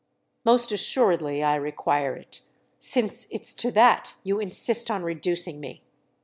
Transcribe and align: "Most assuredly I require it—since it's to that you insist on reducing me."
"Most 0.43 0.71
assuredly 0.71 1.43
I 1.43 1.53
require 1.53 2.15
it—since 2.15 3.27
it's 3.29 3.53
to 3.53 3.69
that 3.73 4.15
you 4.23 4.39
insist 4.39 4.89
on 4.89 5.03
reducing 5.03 5.59
me." 5.59 5.83